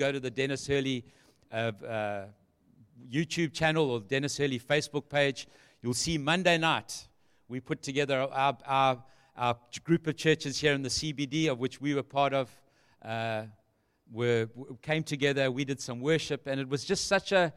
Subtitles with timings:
[0.00, 1.04] go to the Denis Hurley
[1.52, 2.24] uh, uh,
[3.12, 5.46] YouTube channel or Denis Hurley Facebook page,
[5.82, 7.06] you'll see Monday night
[7.48, 9.04] we put together our, our,
[9.36, 12.48] our group of churches here in the CBD, of which we were part of.
[13.04, 13.42] Uh,
[14.10, 14.48] were,
[14.80, 17.52] came together, we did some worship, and it was just such a.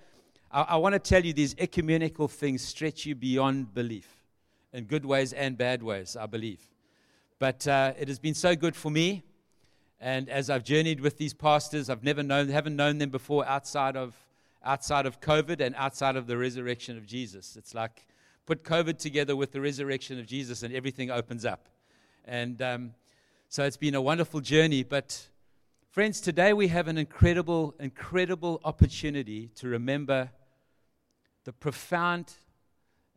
[0.52, 4.22] I, I want to tell you, these ecumenical things stretch you beyond belief
[4.74, 6.60] in good ways and bad ways, I believe.
[7.40, 9.24] But uh, it has been so good for me.
[10.04, 13.96] And as I've journeyed with these pastors, I've never known, haven't known them before outside
[13.96, 14.14] of,
[14.62, 17.56] outside of COVID and outside of the resurrection of Jesus.
[17.56, 18.06] It's like
[18.46, 21.70] put COVID together with the resurrection of Jesus and everything opens up.
[22.26, 22.94] And um,
[23.48, 24.84] so it's been a wonderful journey.
[24.84, 25.26] But,
[25.90, 30.32] friends, today we have an incredible, incredible opportunity to remember
[31.46, 32.34] the profound,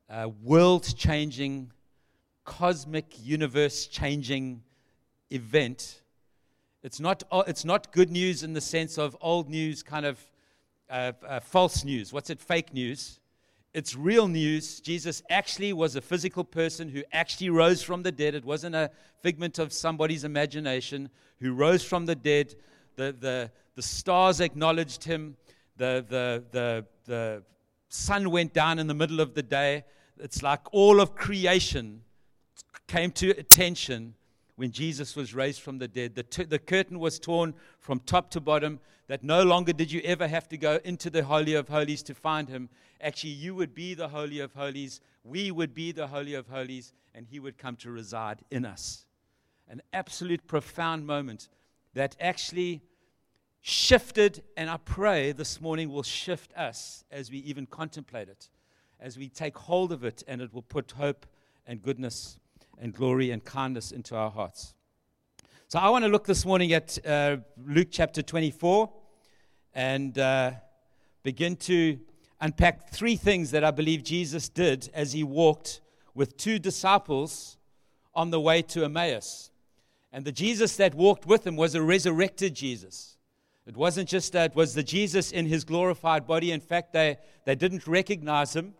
[0.09, 1.73] uh, world changing,
[2.45, 4.63] cosmic, universe changing
[5.33, 6.03] event
[6.87, 10.21] it's not, it's not good news in the sense of old news, kind of
[10.89, 12.13] uh, uh, false news.
[12.13, 12.41] What's it?
[12.41, 13.19] Fake news.
[13.75, 14.79] It's real news.
[14.79, 18.37] Jesus actually was a physical person who actually rose from the dead.
[18.37, 21.11] It wasn't a figment of somebody's imagination,
[21.41, 22.55] who rose from the dead.
[22.95, 25.37] The, the, the stars acknowledged him.
[25.79, 27.43] The, the, the, the
[27.89, 29.83] sun went down in the middle of the day.
[30.21, 32.03] It's like all of creation
[32.87, 34.15] came to attention
[34.57, 36.15] when Jesus was raised from the dead.
[36.15, 40.01] The, t- the curtain was torn from top to bottom, that no longer did you
[40.05, 42.69] ever have to go into the Holy of Holies to find him.
[43.01, 46.93] Actually, you would be the Holy of Holies, we would be the Holy of Holies,
[47.15, 49.05] and he would come to reside in us.
[49.69, 51.49] An absolute profound moment
[51.95, 52.83] that actually
[53.61, 58.49] shifted, and I pray this morning will shift us as we even contemplate it,
[59.01, 61.27] as we take hold of it, and it will put hope
[61.67, 62.39] and goodness
[62.79, 64.75] and glory and kindness into our hearts.
[65.69, 68.93] So I want to look this morning at uh, Luke chapter 24
[69.75, 70.53] and uh,
[71.23, 71.99] begin to
[72.41, 75.81] unpack three things that I believe Jesus did as he walked
[76.15, 77.59] with two disciples
[78.15, 79.51] on the way to Emmaus.
[80.13, 83.17] And the Jesus that walked with him was a resurrected Jesus.
[83.67, 86.53] It wasn't just that, it was the Jesus in his glorified body.
[86.53, 88.75] In fact, they, they didn't recognize him.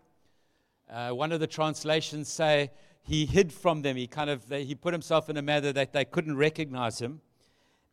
[0.89, 2.71] Uh, one of the translations say
[3.07, 3.95] he hid from them.
[3.95, 7.21] He kind of they, he put himself in a manner that they couldn't recognize him,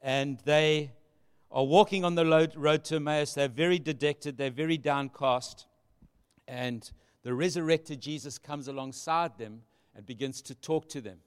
[0.03, 0.91] and they
[1.53, 3.33] are walking on the road, road to Emmaus.
[3.35, 4.37] They're very dejected.
[4.37, 5.67] They're very downcast,
[6.49, 6.91] and
[7.23, 9.63] the resurrected Jesus comes alongside them
[9.95, 11.19] and begins to talk to them.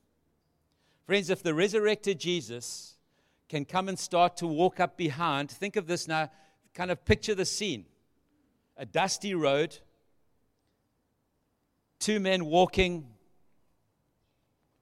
[1.06, 2.98] Friends, if the resurrected Jesus
[3.48, 6.30] can come and start to walk up behind, think of this now.
[6.74, 7.86] Kind of picture the scene:
[8.76, 9.78] a dusty road.
[12.00, 13.08] Two men walking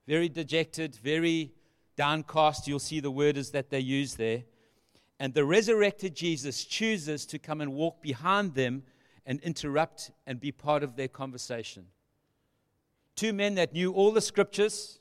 [0.08, 1.52] very dejected, very
[1.96, 2.68] downcast.
[2.68, 4.44] You'll see the word is that they use there.
[5.20, 8.84] And the resurrected Jesus chooses to come and walk behind them
[9.26, 11.86] and interrupt and be part of their conversation.
[13.16, 15.00] Two men that knew all the scriptures,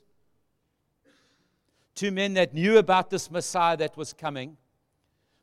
[1.95, 4.57] two men that knew about this Messiah that was coming,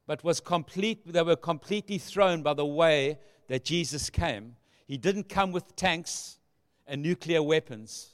[0.06, 3.18] but was complete, they were completely thrown by the way
[3.48, 4.56] that Jesus came.
[4.86, 6.38] He didn't come with tanks
[6.86, 8.11] and nuclear weapons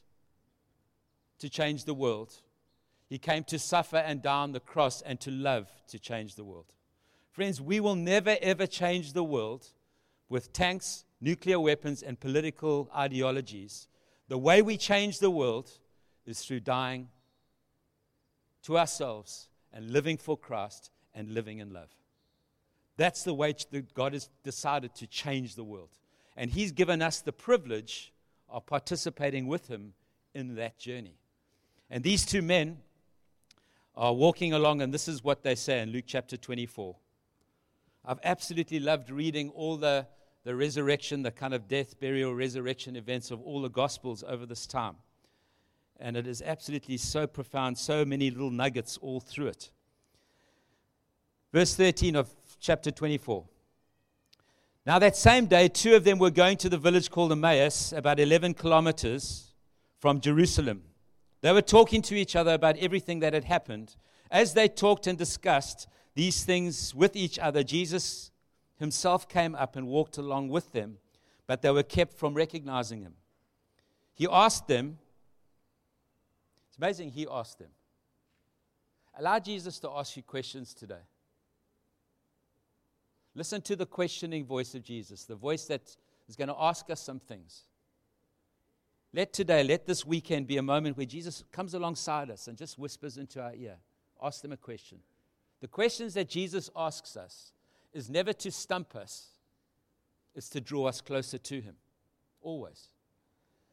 [1.38, 2.34] to change the world.
[3.09, 6.44] He came to suffer and die on the cross and to love to change the
[6.44, 6.75] world.
[7.31, 9.66] Friends, we will never ever change the world
[10.28, 13.88] with tanks, nuclear weapons, and political ideologies.
[14.28, 15.71] The way we change the world
[16.26, 17.09] is through dying
[18.65, 21.91] to ourselves and living for Christ and living in love.
[22.97, 25.91] That's the way that God has decided to change the world.
[26.37, 28.12] And He's given us the privilege
[28.49, 29.94] of participating with Him
[30.34, 31.16] in that journey.
[31.91, 32.78] And these two men
[33.97, 36.94] are walking along, and this is what they say in Luke chapter 24.
[38.04, 40.06] I've absolutely loved reading all the,
[40.44, 44.66] the resurrection, the kind of death, burial, resurrection events of all the Gospels over this
[44.66, 44.97] time.
[45.99, 49.70] And it is absolutely so profound, so many little nuggets all through it.
[51.53, 53.44] Verse 13 of chapter 24.
[54.87, 58.20] Now, that same day, two of them were going to the village called Emmaus, about
[58.20, 59.52] 11 kilometers
[59.99, 60.82] from Jerusalem.
[61.40, 63.96] They were talking to each other about everything that had happened.
[64.31, 68.31] As they talked and discussed these things with each other, Jesus
[68.76, 70.99] himself came up and walked along with them,
[71.46, 73.14] but they were kept from recognizing him.
[74.14, 74.99] He asked them,
[76.69, 77.70] it's amazing he asked them.
[79.17, 81.02] Allow Jesus to ask you questions today.
[83.35, 85.96] Listen to the questioning voice of Jesus, the voice that
[86.29, 87.64] is going to ask us some things.
[89.12, 92.78] Let today, let this weekend be a moment where Jesus comes alongside us and just
[92.78, 93.76] whispers into our ear.
[94.22, 94.99] Ask them a question.
[95.60, 97.52] The questions that Jesus asks us
[97.93, 99.28] is never to stump us,
[100.34, 101.75] it's to draw us closer to Him.
[102.43, 102.88] Always.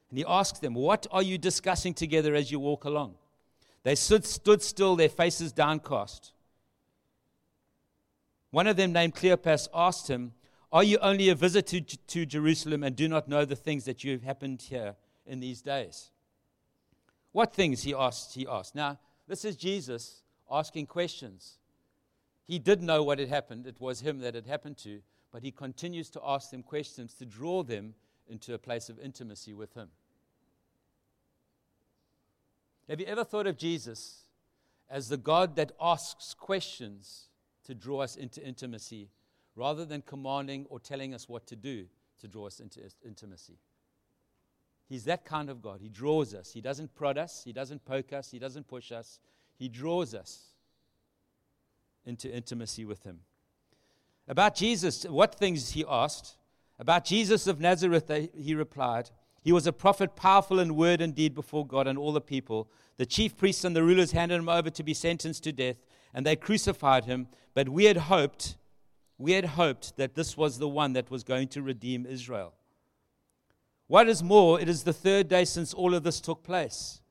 [0.10, 3.16] And he asks them, What are you discussing together as you walk along?
[3.84, 6.32] They stood, stood still, their faces downcast.
[8.52, 10.34] One of them, named Cleopas, asked him,
[10.72, 14.04] Are you only a visitor to, to Jerusalem and do not know the things that
[14.04, 14.96] you have happened here
[15.26, 16.10] in these days?
[17.32, 17.84] What things?
[17.84, 18.34] He asked.
[18.34, 18.76] He asked.
[18.76, 21.58] Now, this is Jesus asking questions.
[22.46, 23.66] He did know what had happened.
[23.66, 25.02] It was him that had happened to,
[25.32, 27.96] but he continues to ask them questions to draw them
[28.28, 29.90] into a place of intimacy with him.
[32.88, 34.22] Have you ever thought of Jesus
[34.90, 37.30] as the God that asks questions
[37.64, 39.10] to draw us into intimacy
[39.56, 41.86] rather than commanding or telling us what to do
[42.22, 43.58] to draw us into intimacy?
[44.88, 45.80] He's that kind of God.
[45.82, 46.52] He draws us.
[46.54, 49.20] He doesn't prod us, He doesn't poke us, He doesn't push us.
[49.58, 50.44] He draws us
[52.06, 53.22] into intimacy with Him.
[54.28, 56.38] About Jesus, what things he asked?
[56.80, 59.12] About Jesus of Nazareth, he replied,
[59.42, 62.68] He was a prophet, powerful in word and deed before God and all the people.
[62.98, 65.78] The chief priests and the rulers handed him over to be sentenced to death,
[66.14, 67.28] and they crucified him.
[67.54, 68.58] But we had hoped,
[69.18, 72.54] we had hoped that this was the one that was going to redeem Israel.
[73.88, 77.02] What is more, it is the third day since all of this took place.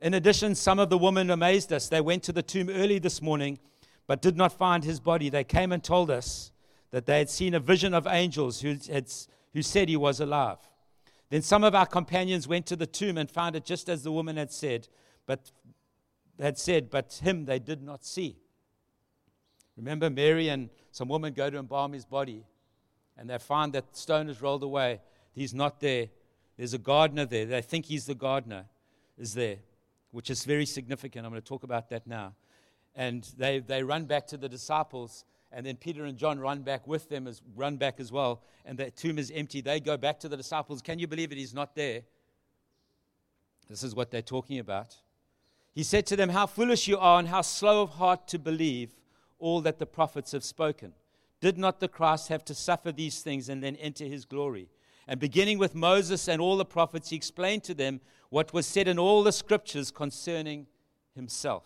[0.00, 1.88] In addition, some of the women amazed us.
[1.88, 3.58] They went to the tomb early this morning,
[4.06, 5.28] but did not find his body.
[5.28, 6.50] They came and told us
[6.90, 9.10] that they had seen a vision of angels who, had,
[9.52, 10.58] who said he was alive.
[11.30, 14.12] Then some of our companions went to the tomb and found it just as the
[14.12, 14.88] woman had said,
[15.26, 15.50] but
[16.38, 18.36] had said, but him they did not see.
[19.76, 22.44] Remember, Mary and some women go to embalm his body
[23.18, 25.00] and they find that stone is rolled away.
[25.32, 26.08] He's not there.
[26.56, 27.46] There's a gardener there.
[27.46, 28.66] They think he's the gardener,
[29.18, 29.56] is there,
[30.10, 31.26] which is very significant.
[31.26, 32.34] I'm going to talk about that now.
[32.94, 36.86] And they, they run back to the disciples, and then Peter and John run back
[36.86, 39.60] with them, as, run back as well, and the tomb is empty.
[39.60, 40.80] They go back to the disciples.
[40.80, 41.38] Can you believe it?
[41.38, 42.02] He's not there.
[43.68, 44.96] This is what they're talking about.
[45.74, 48.96] He said to them, How foolish you are, and how slow of heart to believe
[49.38, 50.94] all that the prophets have spoken.
[51.40, 54.68] Did not the Christ have to suffer these things and then enter his glory?
[55.06, 58.00] And beginning with Moses and all the prophets, he explained to them
[58.30, 60.66] what was said in all the scriptures concerning
[61.14, 61.64] himself.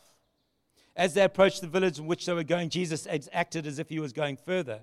[0.97, 4.01] As they approached the village in which they were going, Jesus acted as if he
[4.01, 4.81] was going further.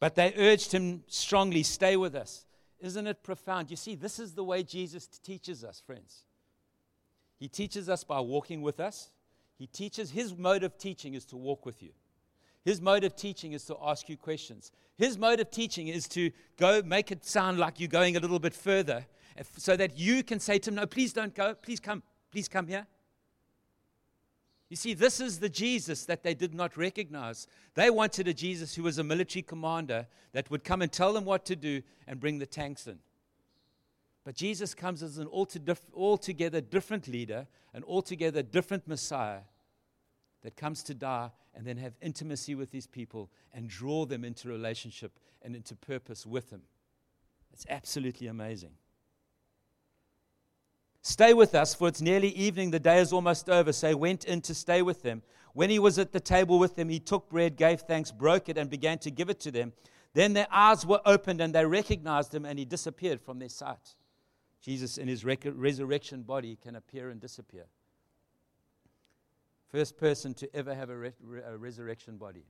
[0.00, 2.44] But they urged him strongly, Stay with us.
[2.80, 3.70] Isn't it profound?
[3.70, 6.24] You see, this is the way Jesus teaches us, friends.
[7.38, 9.10] He teaches us by walking with us.
[9.58, 11.90] He teaches, his mode of teaching is to walk with you.
[12.66, 14.72] His mode of teaching is to ask you questions.
[14.98, 18.40] His mode of teaching is to go make it sound like you're going a little
[18.40, 19.06] bit further
[19.56, 21.54] so that you can say to him, No, please don't go.
[21.54, 22.02] Please come.
[22.32, 22.88] Please come here.
[24.68, 27.46] You see, this is the Jesus that they did not recognize.
[27.74, 31.24] They wanted a Jesus who was a military commander that would come and tell them
[31.24, 32.98] what to do and bring the tanks in.
[34.24, 39.42] But Jesus comes as an altogether different leader, an altogether different Messiah
[40.46, 44.46] that comes to die and then have intimacy with these people and draw them into
[44.46, 46.62] relationship and into purpose with Him.
[47.52, 48.70] It's absolutely amazing.
[51.02, 52.70] Stay with us, for it's nearly evening.
[52.70, 53.72] The day is almost over.
[53.72, 55.22] So he went in to stay with them.
[55.52, 58.56] When he was at the table with them, he took bread, gave thanks, broke it,
[58.56, 59.72] and began to give it to them.
[60.14, 63.96] Then their eyes were opened and they recognized him, and he disappeared from their sight.
[64.62, 67.66] Jesus, in his rec- resurrection body, can appear and disappear.
[69.76, 71.12] First person to ever have a, re-
[71.46, 72.46] a resurrection body.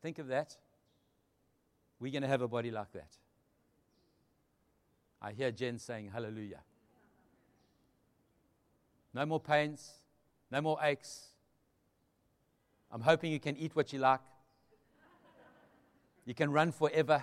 [0.00, 0.56] Think of that.
[2.00, 3.10] We're going to have a body like that.
[5.20, 6.60] I hear Jen saying hallelujah.
[9.12, 9.92] No more pains,
[10.50, 11.26] no more aches.
[12.90, 14.20] I'm hoping you can eat what you like.
[16.24, 17.22] You can run forever.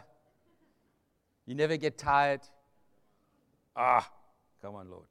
[1.47, 2.41] You never get tired.
[3.75, 4.07] Ah,
[4.61, 5.07] come on, Lord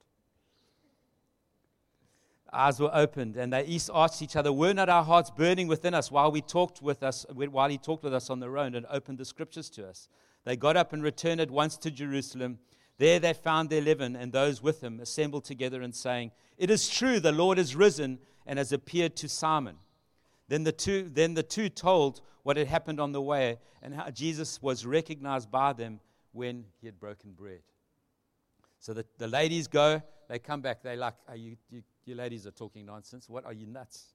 [2.53, 5.93] eyes were opened and they each asked each other, Were not our hearts burning within
[5.93, 8.85] us while we talked with us, while he talked with us on the road and
[8.89, 10.09] opened the scriptures to us?
[10.43, 12.59] They got up and returned at once to Jerusalem.
[12.97, 16.89] There they found their eleven and those with him assembled together and saying, It is
[16.89, 19.77] true, the Lord is risen and has appeared to Simon.
[20.47, 24.09] Then the two, then the two told what had happened on the way and how
[24.09, 25.99] Jesus was recognized by them
[26.33, 27.61] when he had broken bread.
[28.79, 32.47] So the, the ladies go, they come back, they're like, Are you, you you ladies
[32.47, 33.29] are talking nonsense.
[33.29, 34.13] What are you nuts?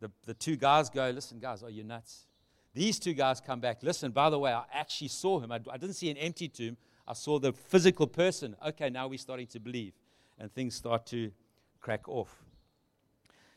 [0.00, 2.26] The, the two guys go, Listen, guys, are you nuts?
[2.72, 3.82] These two guys come back.
[3.82, 5.50] Listen, by the way, I actually saw him.
[5.50, 6.76] I, I didn't see an empty tomb,
[7.06, 8.56] I saw the physical person.
[8.66, 9.92] Okay, now we're starting to believe.
[10.38, 11.32] And things start to
[11.80, 12.44] crack off.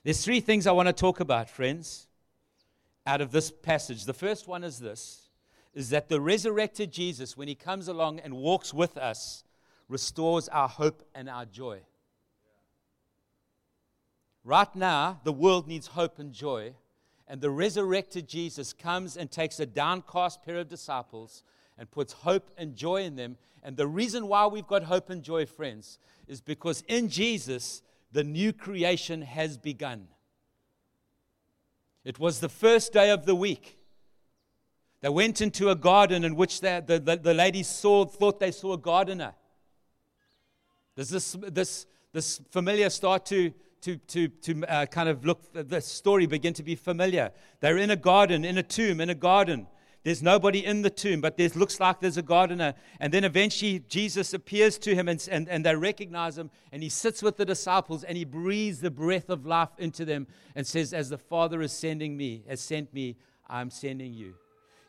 [0.03, 2.07] There's three things I want to talk about, friends.
[3.05, 4.05] out of this passage.
[4.05, 5.19] The first one is this
[5.73, 9.43] is that the resurrected Jesus, when he comes along and walks with us,
[9.89, 11.79] restores our hope and our joy.
[14.43, 16.73] Right now, the world needs hope and joy,
[17.27, 21.43] and the resurrected Jesus comes and takes a downcast pair of disciples
[21.77, 23.37] and puts hope and joy in them.
[23.63, 25.97] And the reason why we've got hope and joy, friends,
[26.27, 27.81] is because in Jesus,
[28.11, 30.07] the new creation has begun.
[32.03, 33.77] It was the first day of the week.
[34.99, 38.51] They went into a garden in which the, the, the, the ladies saw, thought they
[38.51, 39.33] saw a gardener.
[40.95, 43.53] Does this, this, this familiar start to,
[43.83, 47.31] to, to, to uh, kind of look, the story begin to be familiar?
[47.59, 49.67] They're in a garden, in a tomb, in a garden.
[50.03, 52.73] There's nobody in the tomb, but there looks like there's a gardener.
[52.99, 56.51] And then eventually Jesus appears to him and, and, and they recognize him.
[56.73, 60.27] And he sits with the disciples and he breathes the breath of life into them
[60.55, 63.15] and says, As the Father is sending me, has sent me,
[63.49, 64.35] I'm sending you.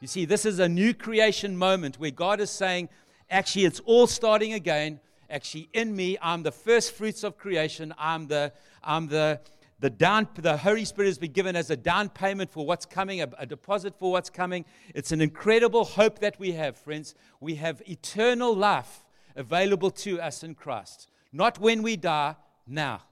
[0.00, 2.88] You see, this is a new creation moment where God is saying,
[3.30, 4.98] Actually, it's all starting again.
[5.34, 7.92] Actually, in me, I'm the first fruits of creation.
[7.98, 8.52] I'm the,
[8.84, 9.40] I'm the,
[9.80, 13.20] the, down, the Holy Spirit has been given as a down payment for what's coming,
[13.20, 14.64] a, a deposit for what's coming.
[14.94, 17.16] It's an incredible hope that we have, friends.
[17.40, 21.08] We have eternal life available to us in Christ.
[21.32, 23.02] Not when we die, now.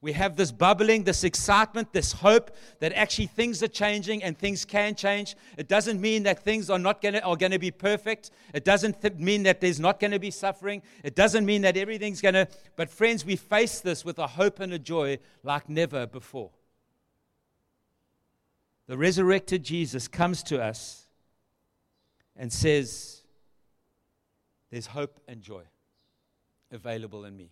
[0.00, 4.64] We have this bubbling, this excitement, this hope that actually things are changing and things
[4.64, 5.34] can change.
[5.56, 8.30] It doesn't mean that things are not gonna, are going to be perfect.
[8.54, 10.82] It doesn't th- mean that there's not going to be suffering.
[11.02, 12.46] It doesn't mean that everything's going to.
[12.76, 16.50] But, friends, we face this with a hope and a joy like never before.
[18.86, 21.08] The resurrected Jesus comes to us
[22.36, 23.22] and says,
[24.70, 25.64] There's hope and joy
[26.70, 27.50] available in me.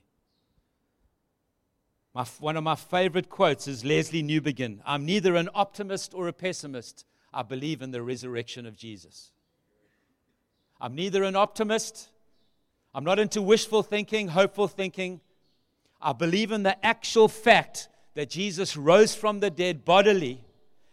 [2.16, 6.32] My, one of my favorite quotes is Lesslie Newbigin I'm neither an optimist or a
[6.32, 7.04] pessimist.
[7.30, 9.32] I believe in the resurrection of Jesus.
[10.80, 12.08] I'm neither an optimist,
[12.94, 15.20] I'm not into wishful thinking, hopeful thinking.
[16.00, 20.42] I believe in the actual fact that Jesus rose from the dead bodily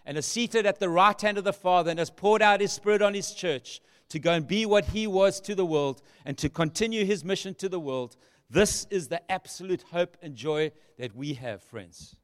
[0.05, 2.73] and is seated at the right hand of the Father and has poured out his
[2.73, 6.37] Spirit on his church to go and be what he was to the world and
[6.39, 8.17] to continue his mission to the world.
[8.53, 12.15] This is the absolute hope and joy that we have, friends.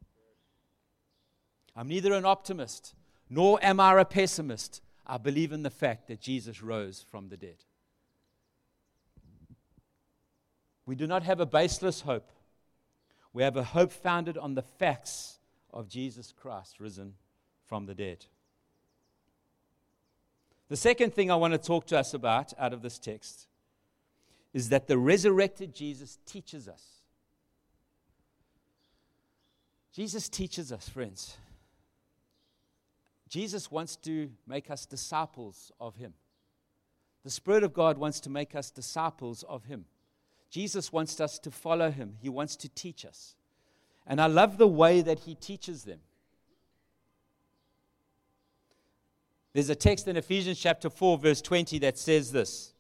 [1.75, 2.93] I'm neither an optimist
[3.31, 4.83] nor am I a pessimist.
[5.07, 7.63] I believe in the fact that Jesus rose from the dead.
[10.86, 12.29] We do not have a baseless hope.
[13.33, 15.39] We have a hope founded on the facts
[15.74, 17.15] of Jesus Christ risen
[17.65, 18.27] from the dead.
[20.67, 23.48] The second thing I want to talk to us about out of this text
[24.53, 26.83] is that the resurrected Jesus teaches us.
[29.93, 31.37] Jesus teaches us, friends.
[33.27, 36.13] Jesus wants to make us disciples of Him.
[37.23, 39.85] The Spirit of God wants to make us disciples of Him.
[40.49, 43.35] Jesus wants us to follow Him, He wants to teach us.
[44.07, 45.99] And I love the way that He teaches them.
[49.53, 52.73] There's a text in Ephesians chapter 4, verse 20 that says this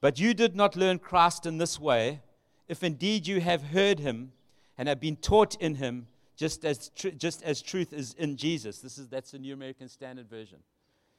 [0.00, 2.20] but you did not learn Christ in this way,
[2.68, 4.32] if indeed you have heard him
[4.76, 8.80] and have been taught in him, just as, tr- just as truth is in Jesus.
[8.80, 10.58] This is, that's the New American Standard Version.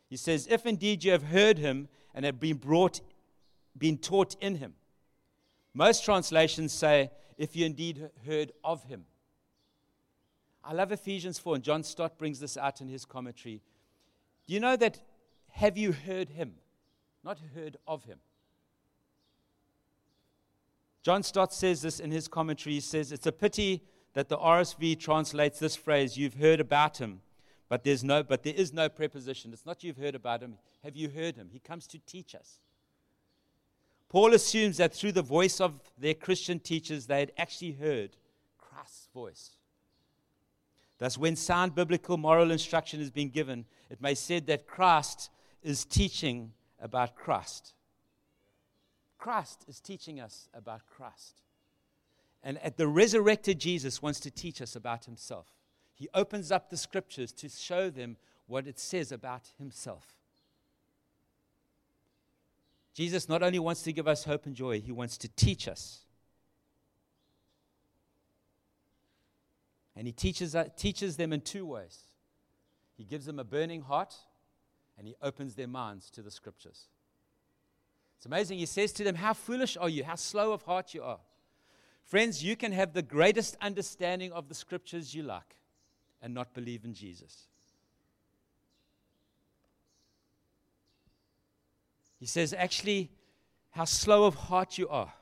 [0.09, 3.01] He says, If indeed you have heard him and have been brought,
[3.77, 4.73] been taught in him.
[5.73, 9.05] Most translations say, If you indeed heard of him.
[10.63, 13.61] I love Ephesians 4, and John Stott brings this out in his commentary.
[14.47, 14.99] Do you know that
[15.51, 16.55] have you heard him?
[17.23, 18.19] Not heard of him.
[21.07, 22.73] John Stott says this in his commentary.
[22.73, 23.81] He says, It's a pity
[24.13, 27.21] that the RSV translates this phrase, you've heard about him,
[27.69, 29.53] but, there's no, but there is no preposition.
[29.53, 30.57] It's not you've heard about him.
[30.83, 31.47] Have you heard him?
[31.49, 32.59] He comes to teach us.
[34.09, 38.17] Paul assumes that through the voice of their Christian teachers, they had actually heard
[38.57, 39.51] Christ's voice.
[40.97, 45.29] Thus, when sound biblical moral instruction is being given, it may be said that Christ
[45.63, 47.75] is teaching about Christ.
[49.17, 51.41] Christ is teaching us about Christ.
[52.43, 55.47] And at the resurrected Jesus wants to teach us about himself.
[55.93, 60.13] He opens up the scriptures to show them what it says about himself.
[62.93, 65.99] Jesus not only wants to give us hope and joy, he wants to teach us.
[69.95, 71.99] And he teaches, uh, teaches them in two ways.
[72.95, 74.15] He gives them a burning heart,
[74.97, 76.85] and he opens their minds to the scriptures.
[78.17, 78.57] It's amazing.
[78.57, 80.03] He says to them, How foolish are you?
[80.03, 81.19] How slow of heart you are.
[82.03, 85.55] Friends, you can have the greatest understanding of the scriptures you like
[86.21, 87.47] and not believe in Jesus.
[92.19, 93.11] He says, Actually,
[93.71, 95.13] how slow of heart you are.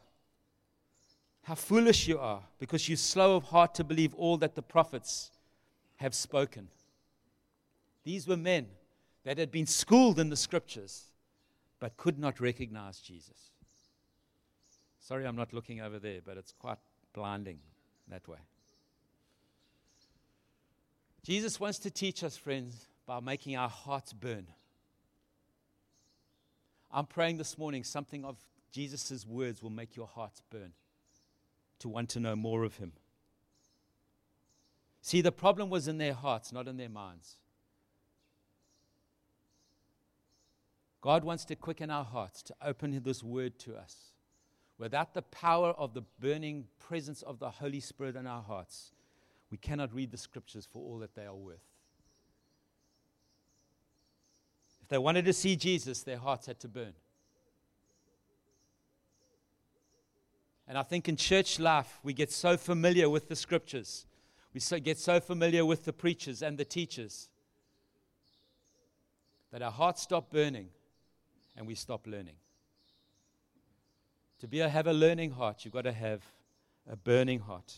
[1.43, 5.31] How foolish you are because you're slow of heart to believe all that the prophets
[5.97, 6.69] have spoken.
[8.03, 8.67] These were men
[9.25, 11.05] that had been schooled in the scriptures
[11.85, 13.51] but could not recognize Jesus.
[14.99, 16.79] Sorry, I'm not looking over there, but it's quite
[17.13, 17.59] blinding
[18.07, 18.39] that way.
[21.21, 24.47] Jesus wants to teach us, friends, by making our hearts burn.
[26.91, 28.39] I'm praying this morning something of
[28.71, 30.73] Jesus' words will make your hearts burn
[31.77, 32.93] to want to know more of Him.
[35.03, 37.35] See, the problem was in their hearts, not in their minds.
[41.05, 43.95] God wants to quicken our hearts to open this word to us.
[44.79, 48.91] Without the power of the burning presence of the Holy Spirit in our hearts,
[49.51, 51.62] we cannot read the scriptures for all that they are worth.
[54.81, 56.93] If they wanted to see Jesus, their hearts had to burn.
[60.67, 64.07] And I think in church life, we get so familiar with the scriptures.
[64.55, 67.29] We so get so familiar with the preachers and the teachers
[69.51, 70.69] that our hearts stop burning
[71.55, 72.35] and we stop learning.
[74.39, 76.21] To be a, have a learning heart, you've got to have
[76.89, 77.74] a burning heart.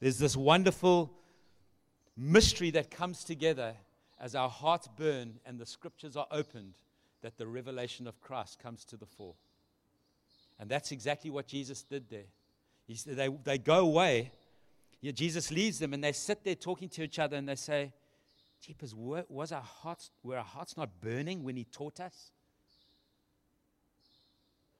[0.00, 1.12] There's this wonderful
[2.16, 3.74] mystery that comes together
[4.20, 6.74] as our hearts burn and the scriptures are opened
[7.22, 9.34] that the revelation of Christ comes to the fore.
[10.58, 12.26] And that's exactly what Jesus did there.
[12.86, 14.32] He, they, they go away.
[15.14, 17.92] Jesus leaves them and they sit there talking to each other and they say,
[18.62, 22.30] Jeepers, was our hearts, were our hearts not burning when he taught us?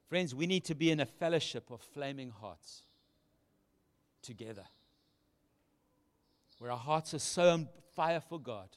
[0.07, 2.83] Friends, we need to be in a fellowship of flaming hearts
[4.21, 4.63] together.
[6.59, 8.69] Where our hearts are so on fire for God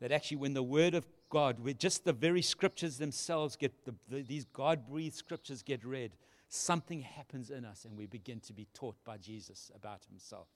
[0.00, 3.94] that actually, when the Word of God, where just the very scriptures themselves get, the,
[4.08, 6.12] the, these God breathed scriptures get read,
[6.48, 10.48] something happens in us and we begin to be taught by Jesus about Himself.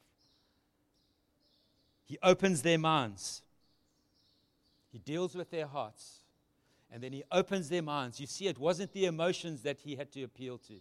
[2.07, 3.43] He opens their minds,
[4.91, 6.21] He deals with their hearts,
[6.91, 8.21] and then He opens their minds.
[8.21, 10.75] You see, it wasn't the emotions that He had to appeal to.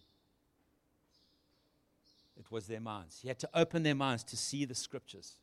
[2.38, 3.20] It was their minds.
[3.22, 5.40] He had to open their minds to see the scriptures,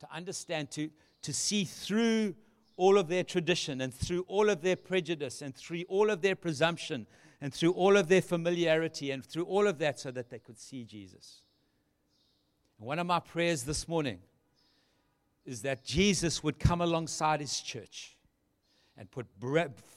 [0.00, 0.90] to understand, to,
[1.22, 2.34] to see through
[2.78, 6.36] all of their tradition and through all of their prejudice and through all of their
[6.36, 7.06] presumption
[7.40, 10.58] and through all of their familiarity and through all of that so that they could
[10.58, 11.42] see Jesus.
[12.78, 14.20] And one of my prayers this morning
[15.46, 18.16] is that Jesus would come alongside his church
[18.98, 19.26] and put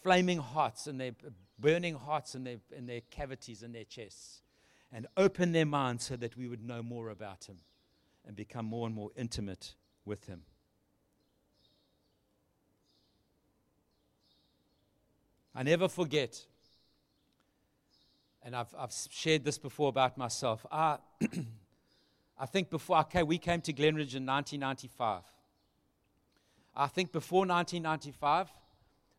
[0.03, 1.12] flaming hearts and their
[1.59, 4.41] burning hearts in their, in their cavities and their chests
[4.91, 7.57] and open their minds so that we would know more about him
[8.25, 9.73] and become more and more intimate
[10.05, 10.41] with him.
[15.53, 16.45] I never forget,
[18.43, 20.65] and I've, I've shared this before about myself.
[20.71, 20.97] I,
[22.39, 25.23] I think before okay, we came to Glenridge in 1995.
[26.75, 28.47] I think before 1995,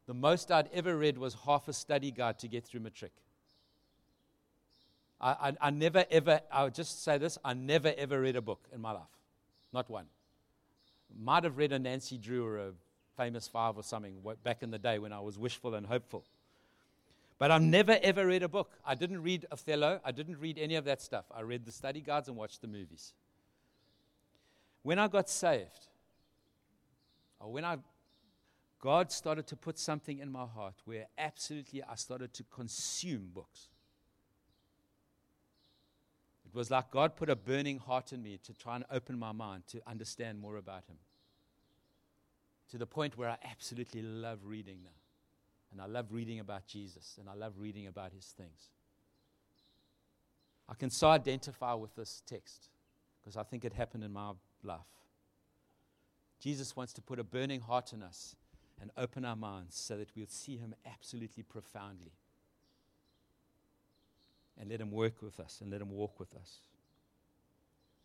[0.06, 3.12] the most I'd ever read was half a study guide to get through matric.
[5.20, 8.66] I, I, I never ever, I'll just say this, I never ever read a book
[8.72, 9.02] in my life.
[9.72, 10.06] Not one.
[11.22, 12.72] Might have read a Nancy Drew or a
[13.16, 16.24] famous five or something back in the day when I was wishful and hopeful.
[17.38, 18.70] But I've never ever read a book.
[18.84, 20.00] I didn't read Othello.
[20.04, 21.24] I didn't read any of that stuff.
[21.34, 23.12] I read the study guides and watched the movies.
[24.82, 25.88] When I got saved,
[27.42, 27.79] Uh, when I,
[28.81, 33.68] God started to put something in my heart where absolutely I started to consume books.
[36.44, 39.33] It was like God put a burning heart in me to try and open my
[39.33, 40.96] mind to understand more about Him.
[42.70, 44.90] To the point where I absolutely love reading now.
[45.72, 48.70] And I love reading about Jesus and I love reading about His things.
[50.68, 52.68] I can so identify with this text
[53.20, 54.81] because I think it happened in my life.
[56.40, 58.35] Jesus wants to put a burning heart in us
[58.81, 62.12] and open our minds so that we'll see Him absolutely profoundly.
[64.59, 66.61] And let Him work with us and let Him walk with us.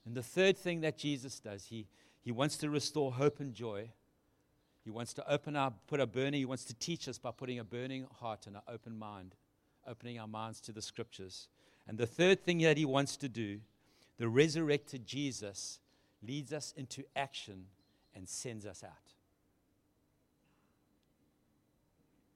[0.06, 1.88] And the third thing that Jesus does, He,
[2.22, 3.90] he wants to restore hope and joy.
[4.84, 7.60] He wants to open our, put a burning, He wants to teach us by putting
[7.60, 9.36] a burning heart and an open mind,
[9.88, 11.48] opening our minds to the scriptures.
[11.88, 13.62] And the third thing that He wants to do,
[14.18, 15.80] the resurrected Jesus
[16.22, 17.66] leads us into action
[18.16, 19.14] and sends us out.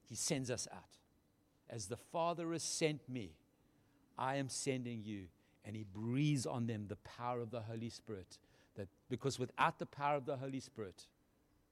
[0.08, 0.98] He sends us out.
[1.70, 3.32] As the Father has sent me,
[4.18, 5.26] I am sending you.
[5.63, 8.39] And He breathes on them the power of the Holy Spirit.
[8.76, 11.06] That because without the power of the Holy Spirit,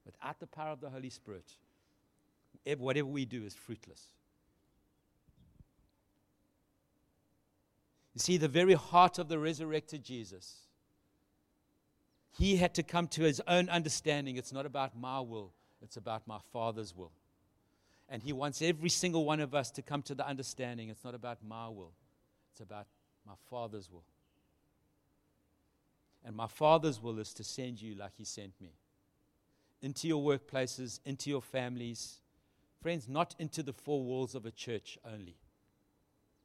[0.06, 1.56] without the power of the Holy Spirit,
[2.78, 4.12] whatever we do is fruitless.
[8.13, 10.66] You see, the very heart of the resurrected Jesus,
[12.38, 14.38] he had to come to his own understanding.
[14.38, 17.12] It's not about my will, it's about my Father's will.
[18.10, 21.15] And he wants every single one of us to come to the understanding it's not
[21.15, 21.93] about my will,
[22.52, 22.88] it's about
[23.26, 24.06] my Father's will.
[26.23, 28.71] And my Father's will is to send you like he sent me
[29.82, 32.17] into your workplaces, into your families.
[32.82, 35.38] Friends, not into the four walls of a church only.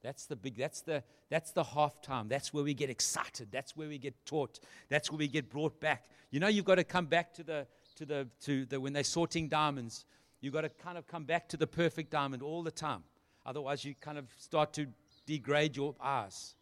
[0.03, 2.29] That's the big, that's the, that's the half time.
[2.29, 3.49] That's where we get excited.
[3.53, 4.59] That's where we get taught.
[4.89, 6.07] That's where we get brought back.
[6.31, 9.05] You know, you've got to come back to the, to the, to the, when they're
[9.05, 10.05] sorting diamonds,
[10.41, 13.05] you've got to kind of come back to the perfect diamond all the time.
[13.47, 14.87] Otherwise, you kind of start to
[15.27, 16.55] degrade your eyes.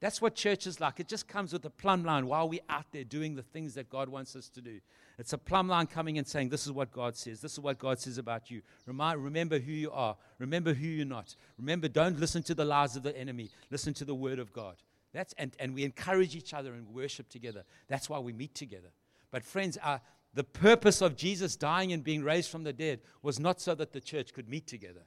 [0.00, 1.00] That's what church is like.
[1.00, 3.88] It just comes with a plumb line while we're out there doing the things that
[3.88, 4.80] God wants us to do.
[5.18, 7.40] It's a plumb line coming and saying, This is what God says.
[7.40, 8.60] This is what God says about you.
[8.84, 10.16] Remind, remember who you are.
[10.38, 11.34] Remember who you're not.
[11.58, 13.48] Remember, don't listen to the lies of the enemy.
[13.70, 14.76] Listen to the word of God.
[15.14, 17.64] That's, and, and we encourage each other and worship together.
[17.88, 18.90] That's why we meet together.
[19.30, 19.98] But, friends, uh,
[20.34, 23.94] the purpose of Jesus dying and being raised from the dead was not so that
[23.94, 25.00] the church could meet together,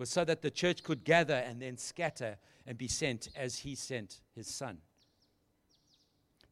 [0.00, 3.74] was so that the church could gather and then scatter and be sent as he
[3.76, 4.78] sent his son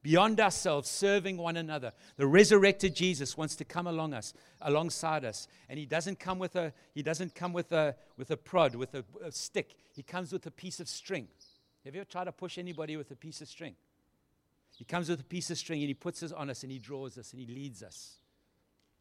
[0.03, 1.93] beyond ourselves, serving one another.
[2.17, 4.33] The resurrected Jesus wants to come along us,
[4.63, 8.37] alongside us, and he doesn't come with a he doesn't come with a with a
[8.37, 9.75] prod, with a, a stick.
[9.93, 11.29] He comes with a piece of string.
[11.85, 13.75] Have you ever tried to push anybody with a piece of string?
[14.77, 16.79] He comes with a piece of string and he puts it on us and he
[16.79, 18.17] draws us and he leads us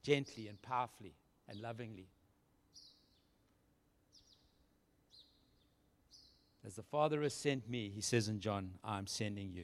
[0.01, 1.13] gently and powerfully
[1.47, 2.07] and lovingly.
[6.67, 9.63] As the Father has sent me, he says in John, I am sending you.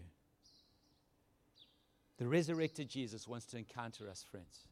[2.17, 4.63] The resurrected Jesus wants to encounter us, friends.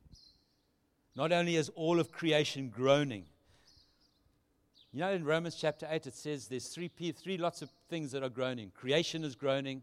[1.14, 3.26] Not only is all of creation groaning,
[4.94, 8.24] you know, in Romans chapter 8, it says there's three, three lots of things that
[8.24, 8.72] are groaning.
[8.74, 9.82] Creation is groaning,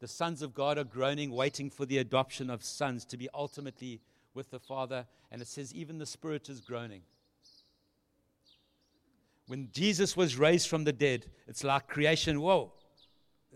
[0.00, 4.02] the sons of God are groaning, waiting for the adoption of sons to be ultimately
[4.34, 5.06] with the Father.
[5.30, 7.00] And it says even the Spirit is groaning.
[9.48, 12.70] When Jesus was raised from the dead, it's like creation, whoa,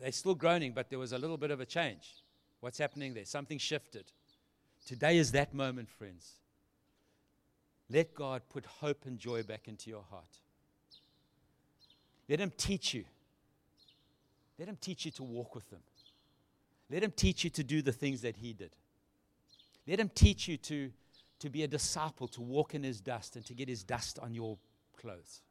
[0.01, 2.15] they're still groaning, but there was a little bit of a change.
[2.61, 3.27] What's happening there?
[3.27, 4.07] Something shifted.
[4.87, 6.33] Today is that moment, friends.
[7.91, 10.39] Let God put hope and joy back into your heart.
[12.27, 13.05] Let Him teach you.
[14.59, 15.83] Let Him teach you to walk with Him.
[16.91, 18.71] Let Him teach you to do the things that He did.
[19.87, 20.91] Let Him teach you to,
[21.41, 24.33] to be a disciple, to walk in His dust and to get His dust on
[24.35, 24.57] your
[24.97, 25.43] clothes.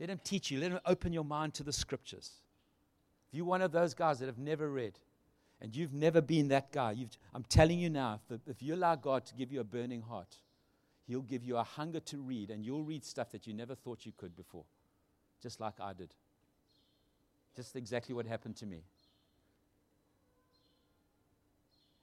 [0.00, 0.60] Let Him teach you.
[0.60, 2.30] Let Him open your mind to the scriptures.
[3.28, 4.98] If you're one of those guys that have never read,
[5.60, 8.96] and you've never been that guy, you've, I'm telling you now, if, if you allow
[8.96, 10.36] God to give you a burning heart,
[11.06, 14.06] He'll give you a hunger to read, and you'll read stuff that you never thought
[14.06, 14.64] you could before,
[15.42, 16.14] just like I did.
[17.54, 18.82] Just exactly what happened to me.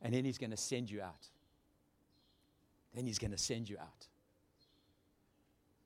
[0.02, 1.28] And then He's going to send you out.
[2.94, 4.08] Then He's going to send you out.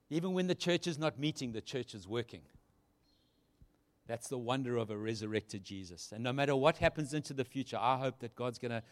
[0.10, 2.42] Even when the church is not meeting, the church is working.
[4.08, 6.12] That's the wonder of a resurrected Jesus.
[6.12, 8.84] And no matter what happens into the future, I hope that God's going to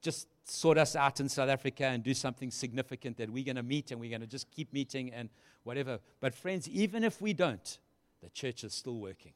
[0.00, 3.62] just sort us out in South Africa and do something significant that we're going to
[3.62, 5.28] meet and we're going to just keep meeting and
[5.64, 5.98] whatever.
[6.20, 7.78] But, friends, even if we don't,
[8.22, 9.32] the church is still working.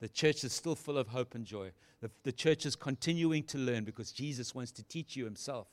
[0.00, 1.72] The church is still full of hope and joy.
[2.00, 5.68] The, the church is continuing to learn because Jesus wants to teach you himself.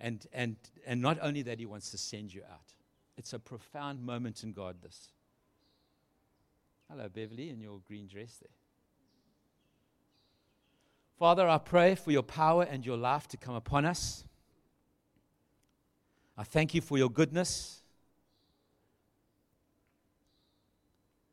[0.00, 2.73] And, and, and not only that, he wants to send you out.
[3.16, 5.08] It's a profound moment in God, this.
[6.90, 8.50] Hello, Beverly, in your green dress there.
[11.18, 14.24] Father, I pray for your power and your life to come upon us.
[16.36, 17.82] I thank you for your goodness.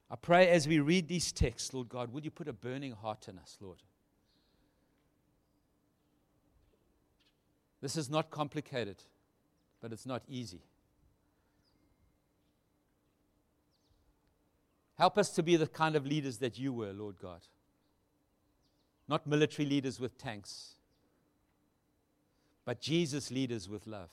[0.09, 3.27] I pray as we read these texts, Lord God, would you put a burning heart
[3.27, 3.79] in us, Lord?
[7.81, 8.97] This is not complicated,
[9.81, 10.61] but it's not easy.
[15.01, 17.39] Help us to be the kind of leaders that you were, Lord God.
[19.07, 20.75] Not military leaders with tanks,
[22.65, 24.11] but Jesus leaders with love.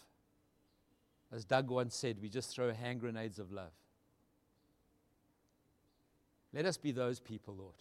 [1.31, 3.75] As Doug once said, we just throw hand grenades of love.
[6.55, 7.75] Let us be those people, Lord.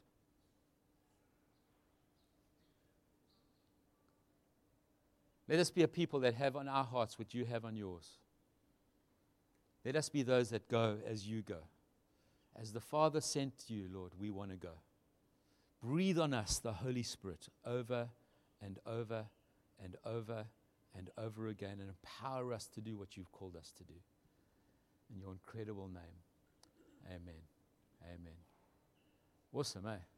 [5.47, 8.17] Let us be a people that have on our hearts what you have on yours.
[9.85, 11.59] Let us be those that go as you go.
[12.59, 14.73] As the Father sent you, Lord, we want to go.
[15.81, 18.09] Breathe on us the Holy Spirit over
[18.61, 19.25] and over
[19.83, 20.45] and over
[20.97, 23.93] and over again and empower us to do what you've called us to do.
[25.13, 27.07] In your incredible name.
[27.07, 27.41] Amen.
[28.03, 28.33] Amen.
[29.53, 30.16] Awesome, eh?